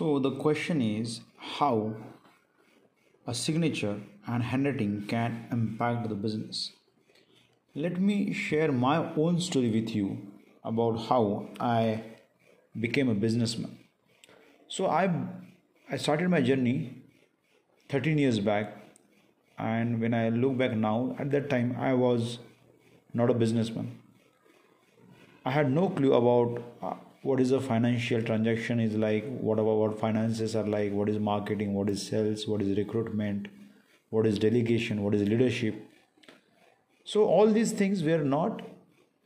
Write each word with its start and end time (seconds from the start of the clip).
So 0.00 0.18
the 0.18 0.30
question 0.30 0.80
is 0.80 1.20
how 1.36 1.94
a 3.26 3.34
signature 3.34 4.00
and 4.26 4.42
handwriting 4.42 5.04
can 5.06 5.46
impact 5.52 6.08
the 6.08 6.14
business. 6.14 6.72
Let 7.74 8.00
me 8.00 8.32
share 8.32 8.72
my 8.72 8.96
own 9.14 9.40
story 9.40 9.70
with 9.70 9.90
you 9.94 10.16
about 10.64 11.00
how 11.08 11.48
I 11.60 12.02
became 12.86 13.10
a 13.10 13.14
businessman. 13.14 13.76
So 14.68 14.86
I 14.86 15.04
I 15.90 15.98
started 15.98 16.30
my 16.30 16.40
journey 16.40 16.78
13 17.90 18.16
years 18.16 18.40
back 18.40 18.74
and 19.58 20.00
when 20.00 20.14
I 20.14 20.30
look 20.30 20.56
back 20.56 20.78
now 20.86 21.14
at 21.18 21.30
that 21.32 21.50
time 21.50 21.76
I 21.78 21.92
was 21.92 22.38
not 23.12 23.28
a 23.28 23.38
businessman. 23.44 23.94
I 25.44 25.50
had 25.50 25.70
no 25.70 25.90
clue 25.90 26.14
about 26.14 26.62
uh, 26.82 26.94
what 27.22 27.40
is 27.40 27.50
a 27.50 27.60
financial 27.60 28.22
transaction 28.22 28.80
is 28.80 28.94
like 28.96 29.26
what 29.48 29.58
what 29.58 29.98
finances 30.00 30.56
are 30.56 30.66
like 30.66 30.92
what 30.92 31.08
is 31.08 31.18
marketing 31.18 31.74
what 31.74 31.90
is 31.90 32.06
sales 32.06 32.46
what 32.46 32.62
is 32.62 32.76
recruitment 32.78 33.48
what 34.08 34.26
is 34.26 34.38
delegation 34.38 35.02
what 35.02 35.14
is 35.14 35.28
leadership. 35.28 35.74
So 37.04 37.24
all 37.24 37.46
these 37.46 37.72
things 37.72 38.02
were 38.02 38.24
not 38.24 38.62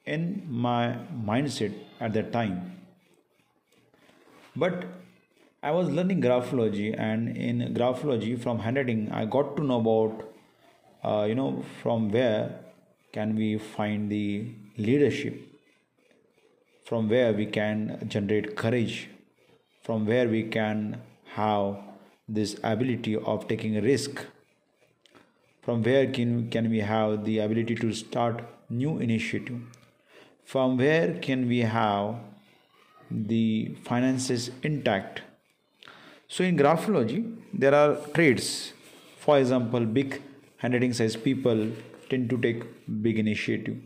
in 0.04 0.46
my 0.48 0.98
mindset 1.30 1.72
at 2.00 2.12
that 2.14 2.32
time. 2.32 2.72
But 4.56 4.84
i 5.68 5.70
was 5.74 5.88
learning 5.96 6.20
graphology 6.22 6.88
and 7.04 7.36
in 7.44 7.60
graphology 7.76 8.32
from 8.40 8.58
handwriting 8.64 8.98
i 9.20 9.24
got 9.34 9.56
to 9.56 9.62
know 9.68 9.78
about 9.80 10.24
uh, 11.10 11.24
you 11.28 11.34
know 11.38 11.64
from 11.82 12.10
where 12.16 12.42
can 13.12 13.34
we 13.34 13.48
find 13.76 14.12
the 14.12 14.26
leadership 14.76 15.53
from 16.84 17.08
where 17.08 17.32
we 17.32 17.46
can 17.46 17.98
generate 18.08 18.56
courage, 18.56 19.08
from 19.82 20.06
where 20.06 20.28
we 20.28 20.42
can 20.42 21.00
have 21.32 21.76
this 22.28 22.56
ability 22.62 23.16
of 23.16 23.48
taking 23.48 23.76
a 23.76 23.80
risk, 23.80 24.24
from 25.62 25.82
where 25.82 26.06
can, 26.06 26.50
can 26.50 26.70
we 26.70 26.80
have 26.80 27.24
the 27.24 27.38
ability 27.38 27.74
to 27.74 27.92
start 27.92 28.44
new 28.68 28.98
initiative, 28.98 29.60
from 30.44 30.76
where 30.76 31.14
can 31.20 31.48
we 31.48 31.60
have 31.60 32.16
the 33.10 33.74
finances 33.84 34.50
intact. 34.62 35.22
So 36.28 36.44
in 36.44 36.56
graphology, 36.56 37.36
there 37.52 37.74
are 37.74 37.96
traits. 38.12 38.72
For 39.18 39.38
example, 39.38 39.80
big 39.86 40.20
handwriting 40.58 40.92
size 40.92 41.16
people 41.16 41.70
tend 42.10 42.28
to 42.30 42.38
take 42.38 42.62
big 43.02 43.18
initiative 43.18 43.76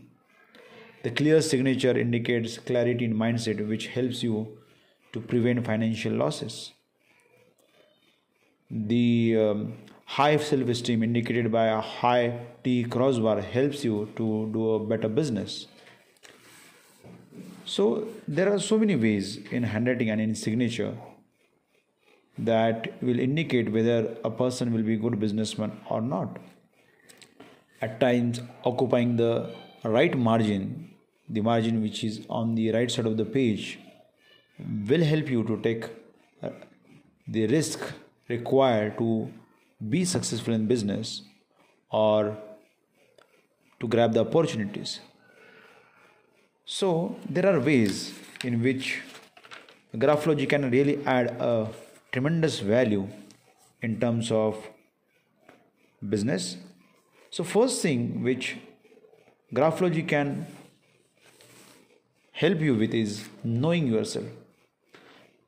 the 1.03 1.11
clear 1.11 1.41
signature 1.41 1.97
indicates 1.97 2.57
clarity 2.57 3.05
in 3.05 3.13
mindset, 3.13 3.65
which 3.67 3.87
helps 3.87 4.21
you 4.23 4.57
to 5.13 5.19
prevent 5.19 5.65
financial 5.65 6.13
losses. 6.13 6.73
The 8.69 9.37
um, 9.39 9.73
high 10.05 10.37
self 10.37 10.67
esteem, 10.67 11.03
indicated 11.03 11.51
by 11.51 11.67
a 11.67 11.81
high 11.81 12.39
T 12.63 12.83
crossbar, 12.83 13.41
helps 13.41 13.83
you 13.83 14.09
to 14.17 14.49
do 14.53 14.71
a 14.71 14.79
better 14.79 15.07
business. 15.07 15.67
So, 17.65 18.07
there 18.27 18.51
are 18.51 18.59
so 18.59 18.77
many 18.77 18.95
ways 18.95 19.37
in 19.51 19.63
handwriting 19.63 20.09
and 20.09 20.19
in 20.19 20.35
signature 20.35 20.97
that 22.37 23.01
will 23.01 23.19
indicate 23.19 23.71
whether 23.71 24.17
a 24.23 24.31
person 24.31 24.73
will 24.73 24.81
be 24.83 24.93
a 24.95 24.97
good 24.97 25.19
businessman 25.19 25.79
or 25.89 26.01
not. 26.01 26.37
At 27.81 27.99
times, 27.99 28.41
occupying 28.63 29.17
the 29.17 29.53
right 29.83 30.17
margin 30.17 30.89
the 31.29 31.41
margin 31.41 31.81
which 31.81 32.03
is 32.03 32.25
on 32.29 32.55
the 32.55 32.71
right 32.71 32.89
side 32.91 33.05
of 33.05 33.15
the 33.17 33.25
page 33.25 33.79
will 34.87 35.03
help 35.03 35.29
you 35.29 35.43
to 35.43 35.57
take 35.61 35.85
uh, 36.41 36.49
the 37.27 37.47
risk 37.47 37.79
required 38.27 38.97
to 38.97 39.31
be 39.89 40.03
successful 40.03 40.53
in 40.53 40.65
business 40.65 41.21
or 41.91 42.37
to 43.79 43.87
grab 43.87 44.13
the 44.13 44.19
opportunities. 44.19 44.99
So 46.65 47.15
there 47.29 47.45
are 47.45 47.59
ways 47.59 48.13
in 48.43 48.61
which 48.61 49.01
graphology 49.95 50.47
can 50.47 50.69
really 50.69 51.03
add 51.05 51.27
a 51.39 51.67
tremendous 52.11 52.59
value 52.59 53.07
in 53.81 53.99
terms 53.99 54.31
of 54.31 54.57
business. 56.07 56.57
So 57.29 57.43
first 57.43 57.81
thing 57.81 58.23
which 58.23 58.57
graphology 59.53 60.07
can 60.07 60.45
help 62.31 62.59
you 62.59 62.75
with 62.75 62.93
is 62.93 63.27
knowing 63.43 63.87
yourself. 63.87 64.25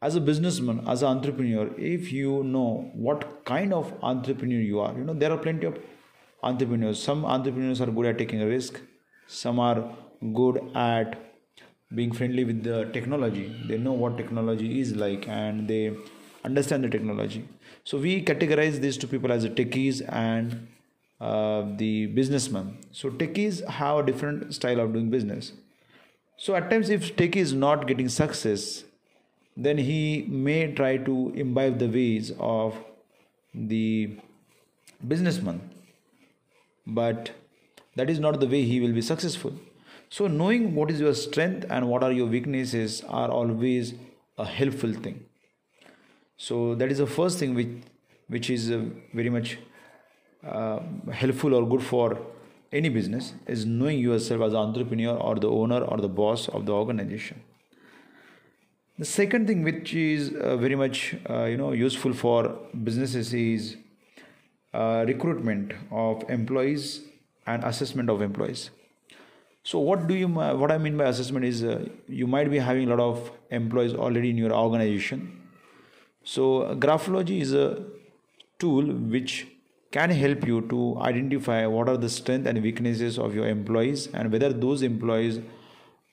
As 0.01 0.15
a 0.15 0.21
businessman, 0.21 0.83
as 0.87 1.03
an 1.03 1.09
entrepreneur, 1.09 1.69
if 1.77 2.11
you 2.11 2.43
know 2.43 2.89
what 2.93 3.45
kind 3.45 3.71
of 3.71 3.93
entrepreneur 4.01 4.59
you 4.59 4.79
are, 4.79 4.93
you 4.97 5.03
know, 5.03 5.13
there 5.13 5.31
are 5.31 5.37
plenty 5.37 5.67
of 5.67 5.77
entrepreneurs. 6.41 7.01
Some 7.01 7.23
entrepreneurs 7.23 7.81
are 7.81 7.91
good 7.91 8.07
at 8.07 8.17
taking 8.17 8.41
a 8.41 8.47
risk, 8.47 8.81
some 9.27 9.59
are 9.59 9.95
good 10.33 10.59
at 10.75 11.19
being 11.93 12.11
friendly 12.11 12.43
with 12.43 12.63
the 12.63 12.85
technology. 12.93 13.55
They 13.67 13.77
know 13.77 13.91
what 13.91 14.17
technology 14.17 14.79
is 14.79 14.95
like 14.95 15.27
and 15.27 15.67
they 15.67 15.95
understand 16.43 16.83
the 16.83 16.89
technology. 16.89 17.47
So 17.83 17.97
we 17.97 18.23
categorize 18.23 18.79
these 18.79 18.97
two 18.97 19.07
people 19.07 19.31
as 19.31 19.43
the 19.43 19.49
techies 19.49 20.01
and 20.07 20.67
the 21.77 22.07
businessman. 22.07 22.77
So 22.91 23.09
techies 23.09 23.65
have 23.67 23.97
a 23.99 24.03
different 24.03 24.53
style 24.53 24.79
of 24.79 24.93
doing 24.93 25.09
business 25.09 25.51
so 26.43 26.55
at 26.55 26.71
times, 26.71 26.89
if 26.89 27.15
Tech 27.15 27.35
is 27.35 27.53
not 27.53 27.85
getting 27.85 28.09
success, 28.09 28.83
then 29.55 29.77
he 29.77 30.25
may 30.27 30.73
try 30.73 30.97
to 30.97 31.31
imbibe 31.35 31.77
the 31.77 31.87
ways 31.87 32.31
of 32.39 32.75
the 33.53 34.17
businessman. 35.07 35.61
But 36.87 37.29
that 37.95 38.09
is 38.09 38.19
not 38.19 38.39
the 38.39 38.47
way 38.47 38.63
he 38.63 38.79
will 38.79 38.91
be 38.91 39.03
successful. 39.03 39.53
So 40.09 40.25
knowing 40.25 40.73
what 40.73 40.89
is 40.89 40.99
your 40.99 41.13
strength 41.13 41.67
and 41.69 41.87
what 41.87 42.03
are 42.03 42.11
your 42.11 42.25
weaknesses 42.25 43.03
are 43.07 43.29
always 43.29 43.93
a 44.39 44.45
helpful 44.45 44.93
thing. 44.93 45.23
So 46.37 46.73
that 46.73 46.91
is 46.91 46.97
the 46.97 47.05
first 47.05 47.37
thing 47.37 47.53
which 47.53 47.69
which 48.29 48.49
is 48.49 48.71
uh, 48.71 48.83
very 49.13 49.29
much 49.29 49.59
uh, 50.45 50.79
helpful 51.11 51.53
or 51.53 51.67
good 51.67 51.83
for 51.83 52.17
any 52.71 52.89
business 52.89 53.33
is 53.47 53.65
knowing 53.65 53.99
yourself 53.99 54.41
as 54.41 54.53
an 54.53 54.59
entrepreneur 54.59 55.15
or 55.15 55.35
the 55.35 55.49
owner 55.49 55.81
or 55.83 55.97
the 55.97 56.07
boss 56.07 56.47
of 56.49 56.65
the 56.65 56.71
organization. 56.71 57.41
The 58.97 59.05
second 59.05 59.47
thing 59.47 59.63
which 59.63 59.93
is 59.93 60.33
uh, 60.33 60.57
very 60.57 60.75
much 60.75 61.15
uh, 61.29 61.45
you 61.45 61.57
know 61.57 61.71
useful 61.71 62.13
for 62.13 62.57
businesses 62.83 63.33
is 63.33 63.77
uh, 64.73 65.03
recruitment 65.07 65.73
of 65.91 66.23
employees 66.29 67.01
and 67.45 67.63
assessment 67.63 68.09
of 68.09 68.21
employees. 68.21 68.69
So 69.63 69.79
what 69.79 70.07
do 70.07 70.15
you 70.15 70.27
what 70.27 70.71
i 70.71 70.77
mean 70.77 70.97
by 70.97 71.05
assessment 71.05 71.45
is 71.45 71.63
uh, 71.63 71.85
you 72.07 72.25
might 72.25 72.49
be 72.49 72.57
having 72.57 72.89
a 72.89 72.95
lot 72.95 72.99
of 72.99 73.31
employees 73.51 73.93
already 73.93 74.29
in 74.29 74.37
your 74.37 74.53
organization. 74.53 75.39
So 76.23 76.75
graphology 76.75 77.41
is 77.41 77.53
a 77.53 77.83
tool 78.59 78.85
which 78.85 79.47
can 79.91 80.09
help 80.09 80.47
you 80.47 80.61
to 80.69 80.97
identify 81.01 81.65
what 81.65 81.89
are 81.89 81.97
the 81.97 82.09
strengths 82.09 82.47
and 82.47 82.61
weaknesses 82.63 83.19
of 83.19 83.35
your 83.35 83.47
employees 83.47 84.07
and 84.13 84.31
whether 84.31 84.51
those 84.53 84.81
employees 84.81 85.39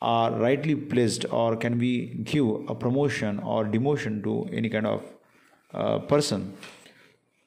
are 0.01 0.33
rightly 0.33 0.75
placed 0.75 1.25
or 1.31 1.57
can 1.57 1.79
we 1.79 1.93
give 2.25 2.47
a 2.69 2.75
promotion 2.75 3.39
or 3.41 3.65
demotion 3.65 4.23
to 4.23 4.49
any 4.53 4.69
kind 4.69 4.87
of 4.87 5.03
uh, 5.75 5.99
person. 5.99 6.55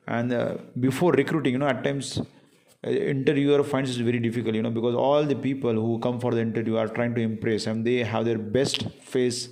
And 0.07 0.33
uh, 0.33 0.57
before 0.79 1.13
recruiting 1.13 1.53
you 1.53 1.59
know 1.59 1.67
at 1.67 1.83
times 1.83 2.19
uh, 2.19 2.89
interviewer 2.89 3.63
finds 3.63 3.97
it 3.97 4.03
very 4.03 4.19
difficult 4.19 4.55
you 4.55 4.61
know 4.61 4.71
because 4.71 4.95
all 4.95 5.23
the 5.23 5.35
people 5.35 5.73
who 5.73 5.99
come 5.99 6.19
for 6.19 6.33
the 6.33 6.41
interview 6.41 6.77
are 6.77 6.87
trying 6.87 7.15
to 7.15 7.21
impress 7.21 7.67
and 7.67 7.85
they 7.85 7.97
have 8.03 8.25
their 8.25 8.37
best 8.37 8.89
face 9.01 9.49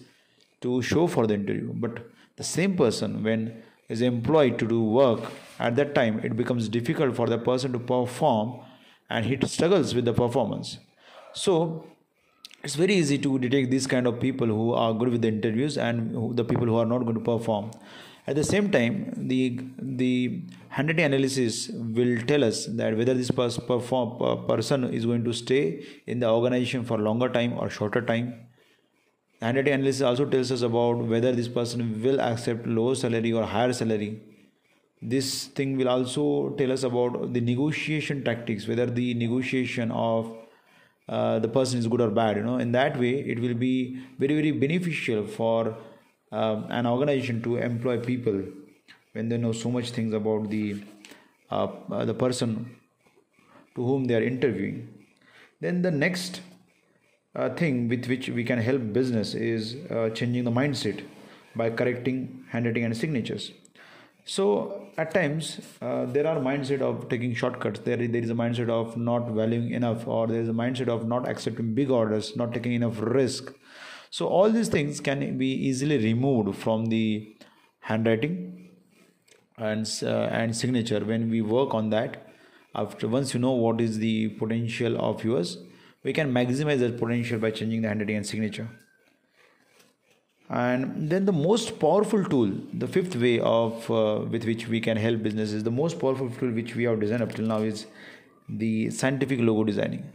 to 0.61 0.81
show 0.81 1.07
for 1.07 1.27
the 1.27 1.33
interview. 1.33 1.71
But 1.73 2.09
the 2.35 2.43
same 2.43 2.75
person 2.75 3.23
when 3.23 3.63
is 3.89 4.01
employed 4.01 4.57
to 4.59 4.67
do 4.67 4.81
work 4.83 5.31
at 5.59 5.75
that 5.75 5.93
time 5.93 6.19
it 6.23 6.35
becomes 6.37 6.69
difficult 6.69 7.15
for 7.15 7.27
the 7.27 7.37
person 7.37 7.71
to 7.73 7.79
perform 7.79 8.59
and 9.09 9.25
he 9.25 9.37
struggles 9.47 9.93
with 9.95 10.05
the 10.05 10.13
performance. 10.13 10.77
So 11.33 11.85
it's 12.63 12.75
very 12.75 12.93
easy 12.93 13.17
to 13.17 13.39
detect 13.39 13.71
these 13.71 13.87
kind 13.87 14.05
of 14.07 14.19
people 14.19 14.47
who 14.47 14.73
are 14.73 14.93
good 14.93 15.09
with 15.09 15.21
the 15.21 15.27
interviews 15.29 15.77
and 15.77 16.37
the 16.37 16.43
people 16.43 16.67
who 16.67 16.77
are 16.77 16.85
not 16.85 16.99
going 16.99 17.15
to 17.15 17.21
perform. 17.21 17.71
At 18.27 18.35
the 18.35 18.43
same 18.43 18.69
time 18.71 19.13
the 19.15 19.59
the 19.79 20.43
handwriting 20.69 21.05
analysis 21.05 21.69
will 21.69 22.17
tell 22.31 22.43
us 22.43 22.65
that 22.67 22.95
whether 22.95 23.15
this 23.15 23.31
pers- 23.31 23.57
perform, 23.57 24.45
person 24.45 24.83
is 24.93 25.05
going 25.05 25.23
to 25.23 25.33
stay 25.33 25.83
in 26.05 26.19
the 26.19 26.29
organization 26.29 26.83
for 26.83 26.99
longer 26.99 27.29
time 27.29 27.53
or 27.57 27.69
shorter 27.69 28.01
time 28.01 28.35
handwriting 29.41 29.73
analysis 29.73 30.01
also 30.01 30.25
tells 30.25 30.51
us 30.51 30.61
about 30.61 30.97
whether 30.97 31.31
this 31.31 31.47
person 31.47 32.01
will 32.03 32.19
accept 32.19 32.67
lower 32.67 32.95
salary 32.95 33.31
or 33.31 33.43
higher 33.43 33.73
salary. 33.73 34.21
This 35.01 35.45
thing 35.45 35.77
will 35.77 35.87
also 35.87 36.49
tell 36.57 36.71
us 36.71 36.83
about 36.83 37.33
the 37.33 37.39
negotiation 37.39 38.23
tactics 38.23 38.67
whether 38.67 38.85
the 38.85 39.13
negotiation 39.13 39.91
of 39.91 40.35
uh, 41.07 41.39
the 41.39 41.47
person 41.47 41.79
is 41.79 41.87
good 41.87 42.01
or 42.01 42.09
bad 42.09 42.37
you 42.37 42.43
know. 42.43 42.57
In 42.57 42.71
that 42.73 42.99
way 42.99 43.19
it 43.19 43.39
will 43.39 43.53
be 43.53 44.01
very 44.17 44.35
very 44.35 44.51
beneficial 44.51 45.25
for 45.25 45.77
um, 46.31 46.65
an 46.69 46.85
organization 46.85 47.41
to 47.43 47.57
employ 47.57 47.99
people 47.99 48.43
when 49.13 49.29
they 49.29 49.37
know 49.37 49.53
so 49.53 49.71
much 49.71 49.91
things 49.91 50.13
about 50.13 50.49
the 50.49 50.83
uh, 51.49 51.67
uh, 51.91 52.05
the 52.05 52.13
person 52.13 52.75
to 53.75 53.83
whom 53.83 54.05
they 54.05 54.15
are 54.15 54.23
interviewing. 54.23 54.87
Then 55.61 55.81
the 55.81 55.91
next 55.91 56.41
uh, 57.35 57.49
thing 57.49 57.87
with 57.87 58.07
which 58.07 58.29
we 58.29 58.43
can 58.43 58.59
help 58.59 58.93
business 58.93 59.33
is 59.33 59.75
uh, 59.91 60.09
changing 60.09 60.43
the 60.43 60.51
mindset 60.51 61.03
by 61.55 61.69
correcting 61.69 62.45
handwriting 62.49 62.83
and 62.83 62.95
signatures. 62.95 63.51
So 64.25 64.87
at 64.97 65.13
times 65.13 65.59
uh, 65.81 66.05
there 66.05 66.27
are 66.27 66.37
mindset 66.37 66.81
of 66.81 67.09
taking 67.09 67.33
shortcuts. 67.33 67.79
There, 67.79 67.97
there 67.97 68.21
is 68.21 68.29
a 68.29 68.35
mindset 68.35 68.69
of 68.69 68.97
not 68.97 69.29
valuing 69.29 69.71
enough 69.71 70.07
or 70.07 70.27
there 70.27 70.41
is 70.41 70.49
a 70.49 70.53
mindset 70.53 70.87
of 70.87 71.07
not 71.07 71.27
accepting 71.27 71.73
big 71.73 71.89
orders 71.89 72.35
not 72.35 72.53
taking 72.53 72.73
enough 72.73 72.99
risk. 72.99 73.53
So 74.11 74.27
all 74.27 74.49
these 74.49 74.69
things 74.69 74.99
can 74.99 75.37
be 75.37 75.47
easily 75.47 75.97
removed 75.97 76.57
from 76.57 76.87
the 76.87 77.35
handwriting 77.81 78.69
and 79.57 79.87
uh, 80.03 80.29
and 80.31 80.55
signature 80.55 81.03
when 81.03 81.29
we 81.29 81.41
work 81.41 81.73
on 81.73 81.89
that. 81.91 82.25
After 82.75 83.07
once 83.07 83.33
you 83.33 83.39
know 83.39 83.51
what 83.51 83.81
is 83.81 83.97
the 83.97 84.29
potential 84.29 84.99
of 84.99 85.23
yours 85.23 85.57
we 86.03 86.13
can 86.13 86.33
maximize 86.33 86.79
that 86.79 86.99
potential 86.99 87.39
by 87.39 87.51
changing 87.51 87.81
the 87.81 87.87
handwriting 87.87 88.15
and 88.17 88.25
signature 88.25 88.69
and 90.49 91.09
then 91.11 91.25
the 91.25 91.31
most 91.31 91.79
powerful 91.79 92.23
tool 92.25 92.51
the 92.73 92.87
fifth 92.87 93.15
way 93.15 93.39
of 93.39 93.89
uh, 93.91 94.21
with 94.35 94.45
which 94.45 94.67
we 94.67 94.79
can 94.81 94.97
help 94.97 95.21
businesses 95.21 95.63
the 95.63 95.75
most 95.81 95.99
powerful 95.99 96.29
tool 96.39 96.51
which 96.51 96.75
we 96.75 96.83
have 96.83 96.99
designed 96.99 97.21
up 97.21 97.35
till 97.35 97.45
now 97.45 97.59
is 97.73 97.85
the 98.63 98.89
scientific 98.89 99.39
logo 99.39 99.63
designing 99.63 100.07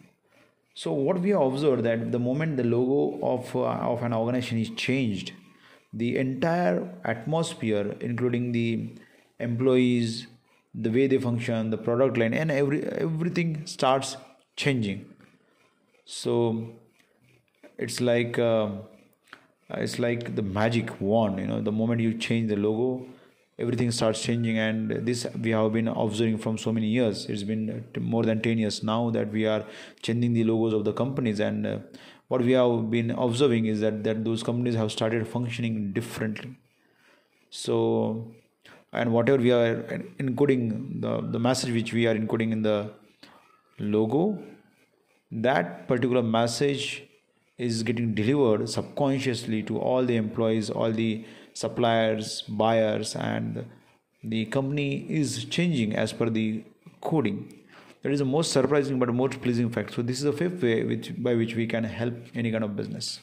so 0.77 0.93
what 0.93 1.21
we 1.21 1.31
have 1.31 1.43
observed 1.43 1.85
that 1.85 2.11
the 2.11 2.19
moment 2.19 2.57
the 2.57 2.65
logo 2.65 3.25
of, 3.25 3.55
uh, 3.55 3.93
of 3.93 4.03
an 4.03 4.13
organization 4.13 4.59
is 4.59 4.71
changed, 4.71 5.33
the 5.93 6.17
entire 6.19 6.93
atmosphere, 7.05 7.95
including 8.01 8.51
the 8.51 8.97
employees, 9.39 10.27
the 10.75 10.91
way 10.91 11.07
they 11.07 11.19
function, 11.19 11.71
the 11.71 11.79
product 11.79 12.17
line, 12.17 12.35
and 12.35 12.51
every 12.51 12.83
everything 12.85 13.65
starts 13.67 14.17
changing. 14.57 15.07
So 16.05 16.71
it's 17.79 18.01
like 18.01 18.39
uh, 18.39 18.69
it's 19.71 19.99
like 19.99 20.35
the 20.37 20.43
magic 20.43 21.01
wand. 21.01 21.39
You 21.39 21.47
know, 21.47 21.61
the 21.61 21.73
moment 21.73 22.01
you 22.01 22.15
change 22.15 22.49
the 22.51 22.56
logo, 22.56 23.06
everything 23.59 23.91
starts 23.91 24.23
changing. 24.23 24.59
And 24.59 24.91
this 25.06 25.27
we 25.41 25.51
have 25.51 25.73
been 25.73 25.89
observing 25.89 26.39
from 26.39 26.59
so 26.59 26.73
many 26.73 26.89
years. 26.89 27.27
It's 27.27 27.43
been 27.43 27.85
more 27.99 28.25
than 28.25 28.43
10 28.43 28.59
years 28.59 28.83
now 28.83 29.11
that 29.11 29.31
we 29.33 29.47
are 29.47 29.65
changing 30.03 30.35
the 30.35 30.45
logos 30.45 30.75
of 30.75 30.85
the 30.85 30.93
companies. 30.93 31.41
And 31.41 31.67
uh, 31.67 31.79
what 32.29 32.43
we 32.43 32.53
have 32.53 32.91
been 32.91 33.11
observing 33.11 33.67
is 33.67 33.81
that 33.81 34.05
that 34.05 34.25
those 34.25 34.43
companies 34.43 34.75
have 34.75 34.93
started 34.93 35.27
functioning 35.27 35.93
differently. 35.93 36.57
So 37.50 38.35
and 38.93 39.12
whatever 39.12 39.39
we 39.39 39.50
are 39.53 39.83
encoding 40.19 41.00
the 41.00 41.21
the 41.37 41.39
message 41.39 41.73
which 41.73 41.93
we 41.93 42.07
are 42.07 42.15
encoding 42.15 42.53
in 42.53 42.62
the 42.62 42.91
logo 43.79 44.39
that 45.35 45.89
particular 45.89 46.23
message 46.23 47.03
is 47.59 47.83
getting 47.83 48.15
delivered 48.15 48.69
subconsciously 48.69 49.63
to 49.63 49.79
all 49.79 50.05
the 50.05 50.17
employees 50.17 50.71
all 50.71 50.93
the 50.93 51.25
suppliers, 51.53 52.43
buyers, 52.43 53.15
and 53.15 53.65
the 54.23 54.45
company 54.47 55.07
is 55.09 55.45
changing 55.45 55.95
as 55.95 56.13
per 56.13 56.29
the 56.29 56.65
coding. 57.01 57.61
That 58.03 58.13
is 58.13 58.19
the 58.19 58.25
most 58.25 58.53
surprising 58.53 58.99
but 58.99 59.13
most 59.15 59.41
pleasing 59.41 59.71
fact. 59.71 59.95
So 59.95 60.03
this 60.03 60.19
is 60.19 60.25
the 60.25 60.33
fifth 60.33 60.63
way 60.63 60.85
which 60.85 61.13
by 61.23 61.35
which 61.35 61.55
we 61.55 61.67
can 61.67 61.85
help 61.85 62.15
any 62.35 62.51
kind 62.51 62.65
of 62.65 62.77
business. 62.77 63.21